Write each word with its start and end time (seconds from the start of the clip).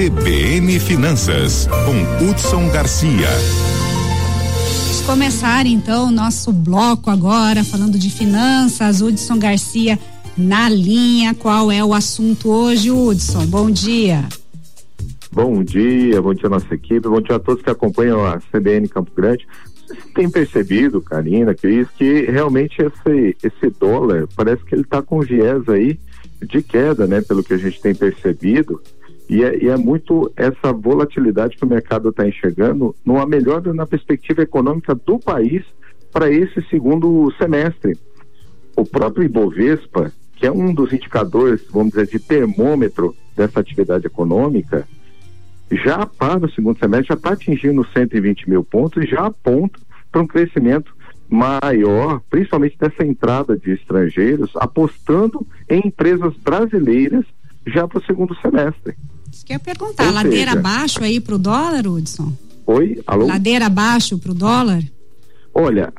CBN 0.00 0.80
Finanças, 0.80 1.68
com 1.84 2.24
Hudson 2.24 2.70
Garcia. 2.70 3.28
Vamos 3.28 5.02
começar 5.02 5.66
então 5.66 6.08
o 6.08 6.10
nosso 6.10 6.54
bloco 6.54 7.10
agora, 7.10 7.62
falando 7.62 7.98
de 7.98 8.08
finanças. 8.08 9.02
Hudson 9.02 9.38
Garcia 9.38 9.98
na 10.38 10.70
linha. 10.70 11.34
Qual 11.34 11.70
é 11.70 11.84
o 11.84 11.92
assunto 11.92 12.48
hoje, 12.48 12.90
Hudson? 12.90 13.44
Bom 13.44 13.70
dia. 13.70 14.24
Bom 15.30 15.62
dia, 15.62 16.22
bom 16.22 16.32
dia 16.32 16.46
à 16.46 16.50
nossa 16.50 16.74
equipe, 16.74 17.06
bom 17.06 17.20
dia 17.20 17.36
a 17.36 17.38
todos 17.38 17.62
que 17.62 17.68
acompanham 17.68 18.24
a 18.24 18.40
CBN 18.50 18.88
Campo 18.88 19.10
Grande. 19.14 19.46
Vocês 19.86 20.02
têm 20.14 20.30
percebido, 20.30 21.02
Karina, 21.02 21.54
Cris, 21.54 21.88
que 21.98 22.22
realmente 22.22 22.80
esse, 22.80 23.36
esse 23.42 23.68
dólar 23.78 24.26
parece 24.34 24.64
que 24.64 24.74
ele 24.74 24.80
está 24.80 25.02
com 25.02 25.20
viés 25.20 25.68
aí 25.68 26.00
de 26.40 26.62
queda, 26.62 27.06
né? 27.06 27.20
Pelo 27.20 27.44
que 27.44 27.52
a 27.52 27.58
gente 27.58 27.78
tem 27.82 27.94
percebido. 27.94 28.80
E 29.30 29.44
é, 29.44 29.62
e 29.62 29.68
é 29.68 29.76
muito 29.76 30.32
essa 30.36 30.72
volatilidade 30.72 31.56
que 31.56 31.64
o 31.64 31.68
mercado 31.68 32.08
está 32.08 32.26
enxergando 32.26 32.96
numa 33.04 33.24
melhora 33.24 33.72
na 33.72 33.86
perspectiva 33.86 34.42
econômica 34.42 34.92
do 34.92 35.20
país 35.20 35.64
para 36.12 36.28
esse 36.28 36.60
segundo 36.68 37.32
semestre. 37.38 37.96
O 38.76 38.84
próprio 38.84 39.22
Ibovespa, 39.22 40.12
que 40.34 40.48
é 40.48 40.50
um 40.50 40.74
dos 40.74 40.92
indicadores, 40.92 41.64
vamos 41.70 41.90
dizer, 41.90 42.08
de 42.08 42.18
termômetro 42.18 43.14
dessa 43.36 43.60
atividade 43.60 44.04
econômica, 44.04 44.84
já 45.70 46.04
para 46.04 46.46
o 46.46 46.50
segundo 46.50 46.80
semestre 46.80 47.10
já 47.10 47.14
está 47.14 47.30
atingindo 47.30 47.86
120 47.86 48.50
mil 48.50 48.64
pontos 48.64 49.00
e 49.00 49.06
já 49.06 49.26
aponta 49.26 49.78
para 50.10 50.22
um 50.22 50.26
crescimento 50.26 50.92
maior, 51.28 52.20
principalmente 52.28 52.76
dessa 52.76 53.06
entrada 53.06 53.56
de 53.56 53.70
estrangeiros, 53.70 54.50
apostando 54.56 55.46
em 55.68 55.86
empresas 55.86 56.34
brasileiras 56.38 57.24
já 57.64 57.86
para 57.86 57.98
o 57.98 58.04
segundo 58.04 58.34
semestre. 58.40 58.96
Que 59.50 59.54
eu 59.54 59.56
ia 59.56 59.58
perguntar, 59.58 60.06
Ou 60.06 60.12
ladeira 60.12 60.52
seja, 60.52 60.58
abaixo 60.60 61.02
aí 61.02 61.18
para 61.18 61.34
o 61.34 61.38
dólar, 61.38 61.84
Hudson? 61.84 62.32
Oi, 62.66 63.02
alô? 63.04 63.26
Ladeira 63.26 63.66
abaixo 63.66 64.16
para 64.16 64.30
o 64.30 64.34
dólar? 64.34 64.80
Olha, 65.52 65.92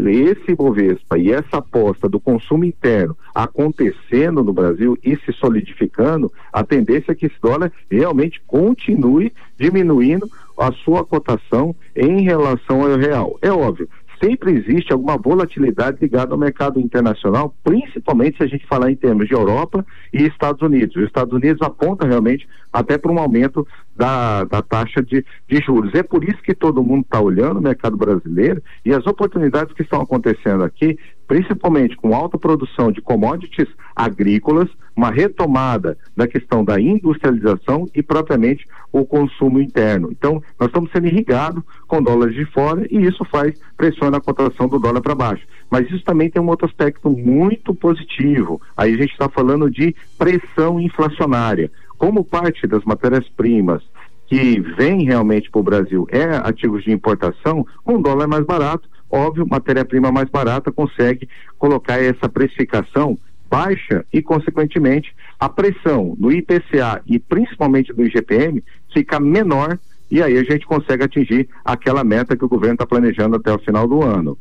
esse 0.00 0.52
Bovespa 0.56 1.16
e 1.16 1.30
essa 1.30 1.58
aposta 1.58 2.08
do 2.08 2.18
consumo 2.18 2.64
interno 2.64 3.16
acontecendo 3.32 4.42
no 4.42 4.52
Brasil 4.52 4.98
e 5.04 5.16
se 5.18 5.32
solidificando, 5.34 6.32
a 6.52 6.64
tendência 6.64 7.12
é 7.12 7.14
que 7.14 7.26
esse 7.26 7.36
dólar 7.40 7.70
realmente 7.88 8.42
continue 8.44 9.32
diminuindo 9.56 10.28
a 10.58 10.72
sua 10.72 11.04
cotação 11.04 11.76
em 11.94 12.22
relação 12.22 12.82
ao 12.82 12.98
real. 12.98 13.38
É 13.40 13.52
óbvio, 13.52 13.88
sempre 14.22 14.52
existe 14.52 14.92
alguma 14.92 15.16
volatilidade 15.16 15.98
ligada 16.00 16.32
ao 16.32 16.38
mercado 16.38 16.80
internacional, 16.80 17.54
principalmente 17.62 18.36
se 18.36 18.42
a 18.42 18.46
gente 18.46 18.66
falar 18.66 18.90
em 18.90 18.96
termos 18.96 19.26
de 19.26 19.34
Europa 19.34 19.84
e 20.12 20.24
Estados 20.24 20.62
Unidos. 20.62 20.96
Os 20.96 21.04
Estados 21.04 21.32
Unidos 21.32 21.62
aponta 21.62 22.06
realmente 22.06 22.48
até 22.72 22.98
para 22.98 23.12
um 23.12 23.18
aumento 23.18 23.66
da, 23.94 24.44
da 24.44 24.62
taxa 24.62 25.02
de, 25.02 25.24
de 25.48 25.60
juros. 25.62 25.94
É 25.94 26.02
por 26.02 26.24
isso 26.24 26.42
que 26.42 26.54
todo 26.54 26.82
mundo 26.82 27.02
está 27.02 27.20
olhando 27.20 27.58
o 27.58 27.62
mercado 27.62 27.96
brasileiro 27.96 28.62
e 28.84 28.92
as 28.92 29.06
oportunidades 29.06 29.74
que 29.74 29.82
estão 29.82 30.00
acontecendo 30.00 30.62
aqui, 30.64 30.98
principalmente 31.26 31.96
com 31.96 32.14
alta 32.14 32.38
produção 32.38 32.92
de 32.92 33.00
commodities 33.00 33.68
agrícolas, 33.94 34.68
uma 34.96 35.10
retomada 35.10 35.98
da 36.16 36.26
questão 36.26 36.64
da 36.64 36.80
industrialização 36.80 37.86
e 37.94 38.02
propriamente 38.02 38.66
o 38.90 39.04
consumo 39.04 39.60
interno. 39.60 40.08
Então, 40.10 40.42
nós 40.58 40.68
estamos 40.68 40.90
sendo 40.90 41.06
irrigados 41.06 41.62
com 41.86 42.02
dólares 42.02 42.34
de 42.34 42.46
fora 42.46 42.86
e 42.90 43.04
isso 43.04 43.24
faz 43.26 43.54
pressão 43.76 44.10
na 44.10 44.20
cotação 44.20 44.66
do 44.66 44.78
dólar 44.78 45.02
para 45.02 45.14
baixo. 45.14 45.46
Mas 45.70 45.90
isso 45.90 46.04
também 46.04 46.30
tem 46.30 46.40
um 46.40 46.48
outro 46.48 46.66
aspecto 46.66 47.10
muito 47.10 47.74
positivo. 47.74 48.60
Aí 48.76 48.94
a 48.94 48.96
gente 48.96 49.12
está 49.12 49.28
falando 49.28 49.70
de 49.70 49.94
pressão 50.16 50.80
inflacionária. 50.80 51.70
Como 51.98 52.24
parte 52.24 52.66
das 52.66 52.84
matérias-primas 52.84 53.82
que 54.26 54.60
vem 54.60 55.04
realmente 55.04 55.50
para 55.50 55.60
o 55.60 55.64
Brasil 55.64 56.06
é 56.10 56.24
ativos 56.24 56.84
de 56.84 56.90
importação, 56.90 57.66
com 57.84 58.00
dólar 58.00 58.26
mais 58.26 58.44
barato, 58.44 58.88
óbvio, 59.10 59.46
matéria-prima 59.48 60.10
mais 60.10 60.28
barata 60.28 60.72
consegue 60.72 61.28
colocar 61.58 62.02
essa 62.02 62.28
precificação 62.28 63.18
baixa 63.50 64.04
e, 64.12 64.22
consequentemente, 64.22 65.14
a 65.38 65.48
pressão 65.48 66.16
no 66.18 66.32
IPCA 66.32 67.02
e 67.06 67.18
principalmente 67.18 67.92
do 67.92 68.04
IGPM 68.04 68.62
fica 68.92 69.20
menor 69.20 69.78
e 70.10 70.22
aí 70.22 70.38
a 70.38 70.44
gente 70.44 70.66
consegue 70.66 71.04
atingir 71.04 71.48
aquela 71.64 72.04
meta 72.04 72.36
que 72.36 72.44
o 72.44 72.48
governo 72.48 72.74
está 72.74 72.86
planejando 72.86 73.36
até 73.36 73.52
o 73.52 73.58
final 73.58 73.88
do 73.88 74.02
ano. 74.02 74.38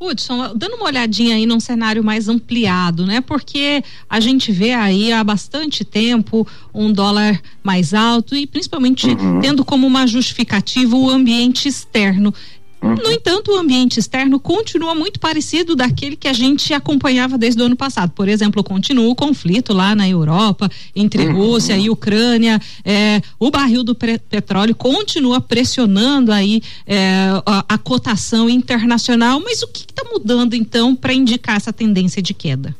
Hudson, 0.00 0.54
dando 0.54 0.76
uma 0.76 0.86
olhadinha 0.86 1.34
aí 1.34 1.44
num 1.44 1.58
cenário 1.58 2.04
mais 2.04 2.28
ampliado, 2.28 3.04
né? 3.04 3.20
Porque 3.20 3.82
a 4.08 4.20
gente 4.20 4.52
vê 4.52 4.72
aí 4.72 5.12
há 5.12 5.24
bastante 5.24 5.84
tempo 5.84 6.46
um 6.72 6.92
dólar 6.92 7.40
mais 7.64 7.92
alto 7.92 8.36
e 8.36 8.46
principalmente 8.46 9.08
uhum. 9.08 9.40
tendo 9.40 9.64
como 9.64 9.86
uma 9.86 10.06
justificativa 10.06 10.94
o 10.94 11.10
ambiente 11.10 11.68
externo. 11.68 12.32
Uhum. 12.80 12.94
No 12.94 13.10
entanto, 13.10 13.50
o 13.52 13.56
ambiente 13.56 13.98
externo 13.98 14.38
continua 14.38 14.94
muito 14.94 15.18
parecido 15.18 15.74
daquele 15.74 16.14
que 16.14 16.28
a 16.28 16.32
gente 16.32 16.72
acompanhava 16.72 17.36
desde 17.36 17.60
o 17.60 17.66
ano 17.66 17.76
passado. 17.76 18.12
Por 18.12 18.28
exemplo, 18.28 18.62
continua 18.62 19.08
o 19.08 19.16
conflito 19.16 19.72
lá 19.72 19.94
na 19.94 20.08
Europa 20.08 20.70
entre 20.94 21.26
uhum. 21.26 21.34
Rússia 21.34 21.76
e 21.76 21.90
Ucrânia. 21.90 22.60
É, 22.84 23.20
o 23.38 23.50
barril 23.50 23.82
do 23.82 23.94
petróleo 23.94 24.74
continua 24.76 25.40
pressionando 25.40 26.30
aí 26.30 26.62
é, 26.86 27.30
a, 27.44 27.64
a, 27.68 27.78
cotação 27.78 28.48
internacional. 28.48 29.40
Mas 29.40 29.62
o 29.62 29.68
que 29.68 29.80
está 29.80 30.04
mudando 30.10 30.54
então 30.54 30.94
para 30.94 31.12
indicar 31.12 31.56
essa 31.56 31.72
tendência 31.72 32.22
de 32.22 32.32
queda? 32.32 32.74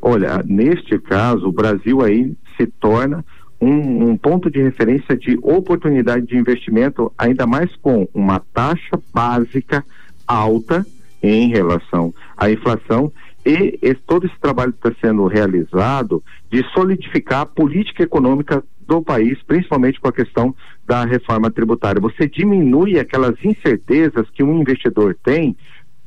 Olha, 0.00 0.42
neste 0.44 0.98
caso, 0.98 1.46
o 1.46 1.52
Brasil 1.52 2.02
aí 2.02 2.32
se 2.56 2.66
torna 2.66 3.24
um, 3.62 4.10
um, 4.10 4.16
ponto 4.16 4.50
de 4.50 4.60
referência 4.60 5.16
de 5.16 5.38
oportunidade 5.40 6.26
de 6.26 6.36
investimento, 6.36 7.12
ainda 7.16 7.46
mais 7.46 7.74
com 7.76 8.08
uma 8.12 8.40
taxa 8.52 9.00
básica 9.14 9.84
alta 10.26 10.84
em 11.22 11.48
relação 11.48 12.12
à 12.36 12.50
inflação 12.50 13.12
e 13.46 13.78
esse, 13.80 14.00
todo 14.04 14.26
esse 14.26 14.38
trabalho 14.40 14.70
está 14.70 14.92
sendo 15.00 15.26
realizado 15.26 16.22
de 16.50 16.64
solidificar 16.72 17.42
a 17.42 17.46
política 17.46 18.02
econômica 18.02 18.64
do 18.86 19.00
país, 19.00 19.40
principalmente 19.44 20.00
com 20.00 20.08
a 20.08 20.12
questão 20.12 20.52
da 20.84 21.04
reforma 21.04 21.48
tributária. 21.48 22.00
Você 22.00 22.28
diminui 22.28 22.98
aquelas 22.98 23.36
incertezas 23.44 24.28
que 24.30 24.42
um 24.42 24.60
investidor 24.60 25.16
tem, 25.22 25.56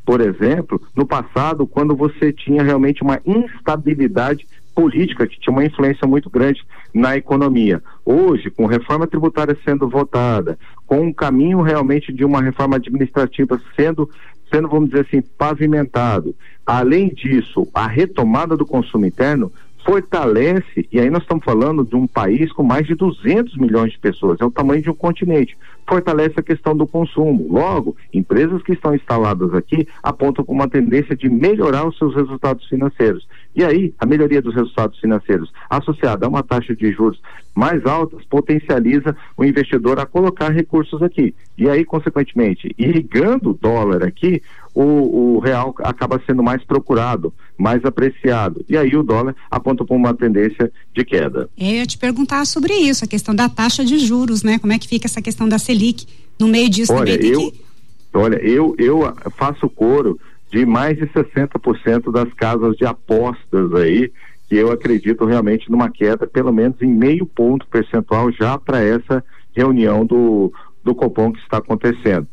por 0.06 0.20
exemplo, 0.20 0.82
no 0.94 1.06
passado, 1.06 1.66
quando 1.66 1.96
você 1.96 2.34
tinha 2.34 2.64
realmente 2.64 3.02
uma 3.02 3.22
instabilidade 3.26 4.46
política 4.76 5.26
que 5.26 5.40
tinha 5.40 5.54
uma 5.54 5.66
influência 5.66 6.06
muito 6.06 6.30
grande 6.30 6.62
na 6.94 7.16
economia. 7.16 7.82
Hoje, 8.06 8.52
com 8.52 8.66
reforma 8.66 9.08
tributária 9.08 9.58
sendo 9.64 9.88
votada, 9.88 10.60
com 10.86 11.02
um 11.02 11.14
caminho 11.14 11.62
realmente 11.62 12.12
de 12.12 12.26
uma 12.26 12.42
reforma 12.42 12.76
administrativa 12.76 13.60
sendo 13.76 14.10
sendo, 14.52 14.68
vamos 14.68 14.90
dizer 14.90 15.08
assim, 15.08 15.22
pavimentado. 15.22 16.36
Além 16.66 17.10
disso, 17.10 17.68
a 17.74 17.88
retomada 17.88 18.56
do 18.56 18.66
consumo 18.66 19.06
interno 19.06 19.52
fortalece, 19.86 20.88
e 20.92 21.00
aí 21.00 21.12
nós 21.12 21.22
estamos 21.22 21.46
falando 21.46 21.86
de 21.86 21.96
um 21.96 22.08
país 22.08 22.52
com 22.52 22.64
mais 22.64 22.88
de 22.88 22.96
200 22.96 23.56
milhões 23.56 23.92
de 23.92 24.00
pessoas, 24.00 24.42
é 24.42 24.46
o 24.46 24.50
tamanho 24.50 24.82
de 24.82 24.90
um 24.90 24.96
continente, 24.96 25.56
fortalece 25.88 26.40
a 26.40 26.44
questão 26.44 26.76
do 26.76 26.88
consumo. 26.88 27.48
Logo, 27.48 27.96
empresas 28.12 28.64
que 28.64 28.74
estão 28.74 28.96
instaladas 28.96 29.54
aqui 29.54 29.88
apontam 30.02 30.44
com 30.44 30.54
uma 30.54 30.68
tendência 30.68 31.16
de 31.16 31.30
melhorar 31.30 31.88
os 31.88 31.96
seus 32.00 32.16
resultados 32.16 32.66
financeiros. 32.66 33.28
E 33.56 33.64
aí, 33.64 33.94
a 33.98 34.06
melhoria 34.06 34.42
dos 34.42 34.54
resultados 34.54 35.00
financeiros, 35.00 35.50
associada 35.70 36.26
a 36.26 36.30
uma 36.30 36.44
taxa 36.44 36.76
de 36.76 36.92
juros 36.92 37.22
mais 37.56 37.86
alta, 37.86 38.18
potencializa 38.30 39.16
o 39.38 39.46
investidor 39.46 39.98
a 39.98 40.06
colocar 40.06 40.50
recursos 40.50 41.02
aqui. 41.02 41.34
E 41.58 41.70
aí, 41.70 41.86
consequentemente, 41.86 42.76
irrigando 42.78 43.52
o 43.52 43.54
dólar 43.54 44.04
aqui, 44.04 44.42
o, 44.74 45.38
o, 45.38 45.40
real 45.40 45.74
acaba 45.80 46.22
sendo 46.28 46.44
mais 46.44 46.62
procurado, 46.66 47.34
mais 47.58 47.86
apreciado. 47.86 48.66
E 48.68 48.78
aí 48.78 48.94
o 48.94 49.04
dólar 49.04 49.34
aponta 49.50 49.86
para 49.86 49.96
uma 49.96 50.14
tendência 50.14 50.70
de 50.94 51.06
queda. 51.06 51.50
Eu 51.58 51.66
ia 51.66 51.86
te 51.86 51.98
perguntar 51.98 52.46
sobre 52.46 52.74
isso, 52.74 53.06
a 53.06 53.08
questão 53.08 53.34
da 53.34 53.48
taxa 53.48 53.86
de 53.86 54.00
juros, 54.00 54.44
né? 54.44 54.60
Como 54.60 54.74
é 54.74 54.78
que 54.78 54.88
fica 54.88 55.08
essa 55.08 55.22
questão 55.22 55.48
da 55.48 55.58
Selic 55.58 56.06
no 56.38 56.50
meio 56.50 56.70
disso 56.70 56.92
olha, 56.92 57.18
também? 57.18 57.32
Eu, 57.32 57.40
que... 57.52 57.66
Olha, 58.14 58.36
eu, 58.36 58.76
eu 58.78 59.14
faço 59.38 59.70
coro 59.70 60.20
de 60.56 60.66
mais 60.66 60.98
de 60.98 61.06
60% 61.08 62.14
das 62.14 62.32
casas 62.34 62.78
de 62.78 62.86
apostas 62.86 63.74
aí, 63.74 64.10
que 64.48 64.56
eu 64.56 64.72
acredito 64.72 65.26
realmente 65.26 65.70
numa 65.70 65.90
queda, 65.90 66.26
pelo 66.26 66.54
menos 66.54 66.82
em 66.82 66.88
meio 66.88 67.26
ponto 67.26 67.68
percentual 67.68 68.32
já 68.32 68.58
para 68.58 68.82
essa 68.82 69.22
reunião 69.54 70.06
do, 70.06 70.54
do 70.82 70.96
Copom 70.96 71.34
que 71.34 71.40
está 71.40 71.58
acontecendo. 71.58 72.26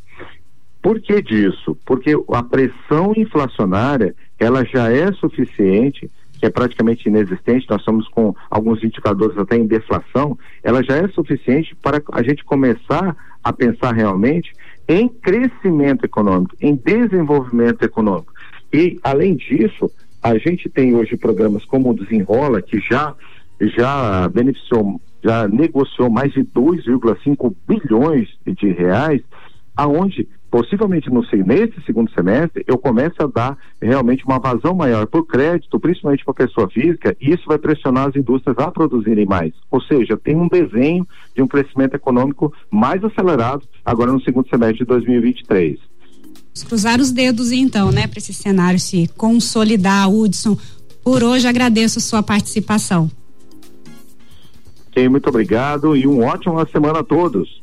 Por 0.80 1.00
que 1.00 1.20
disso? 1.20 1.76
Porque 1.84 2.12
a 2.32 2.42
pressão 2.44 3.12
inflacionária 3.16 4.14
ela 4.38 4.64
já 4.64 4.88
é 4.88 5.10
suficiente, 5.14 6.08
que 6.38 6.46
é 6.46 6.50
praticamente 6.50 7.08
inexistente, 7.08 7.66
nós 7.68 7.80
estamos 7.80 8.06
com 8.06 8.32
alguns 8.48 8.84
indicadores 8.84 9.36
até 9.36 9.56
em 9.56 9.66
deflação, 9.66 10.38
ela 10.62 10.80
já 10.84 10.96
é 10.96 11.08
suficiente 11.08 11.74
para 11.74 12.00
a 12.12 12.22
gente 12.22 12.44
começar 12.44 13.16
a 13.42 13.52
pensar 13.52 13.92
realmente 13.92 14.52
em 14.88 15.08
crescimento 15.08 16.04
econômico, 16.04 16.56
em 16.60 16.74
desenvolvimento 16.74 17.82
econômico. 17.82 18.32
E, 18.72 18.98
além 19.02 19.36
disso, 19.36 19.90
a 20.22 20.36
gente 20.38 20.68
tem 20.68 20.94
hoje 20.94 21.16
programas 21.16 21.64
como 21.64 21.90
o 21.90 21.94
Desenrola, 21.94 22.62
que 22.62 22.80
já, 22.80 23.14
já 23.60 24.28
beneficiou 24.28 25.00
já 25.24 25.46
negociou 25.46 26.10
mais 26.10 26.32
de 26.32 26.42
2,5 26.42 27.54
bilhões 27.66 28.28
de 28.44 28.72
reais, 28.72 29.22
aonde 29.76 30.28
possivelmente 30.52 31.08
no, 31.08 31.22
nesse 31.46 31.82
segundo 31.86 32.12
semestre 32.12 32.62
eu 32.68 32.76
começo 32.76 33.14
a 33.20 33.26
dar 33.26 33.56
realmente 33.80 34.22
uma 34.26 34.38
vazão 34.38 34.74
maior 34.74 35.06
por 35.06 35.26
crédito, 35.26 35.80
principalmente 35.80 36.22
para 36.26 36.32
a 36.32 36.46
pessoa 36.46 36.68
física, 36.68 37.16
e 37.18 37.32
isso 37.32 37.44
vai 37.46 37.56
pressionar 37.56 38.10
as 38.10 38.14
indústrias 38.14 38.58
a 38.58 38.70
produzirem 38.70 39.24
mais. 39.24 39.54
Ou 39.70 39.80
seja, 39.80 40.14
tem 40.14 40.36
um 40.36 40.46
desenho 40.46 41.08
de 41.34 41.42
um 41.42 41.48
crescimento 41.48 41.94
econômico 41.94 42.52
mais 42.70 43.02
acelerado 43.02 43.62
agora 43.82 44.12
no 44.12 44.20
segundo 44.20 44.46
semestre 44.50 44.80
de 44.80 44.84
2023. 44.84 45.78
Cruzar 46.68 47.00
os 47.00 47.10
dedos 47.10 47.50
então, 47.50 47.90
né, 47.90 48.06
para 48.06 48.18
esse 48.18 48.34
cenário 48.34 48.78
se 48.78 49.08
consolidar, 49.16 50.10
Hudson. 50.10 50.56
Por 51.02 51.24
hoje 51.24 51.48
agradeço 51.48 51.98
sua 51.98 52.22
participação. 52.22 53.10
Ok, 54.88 55.08
muito 55.08 55.26
obrigado 55.30 55.96
e 55.96 56.06
uma 56.06 56.26
ótima 56.26 56.68
semana 56.70 56.98
a 56.98 57.02
todos. 57.02 57.62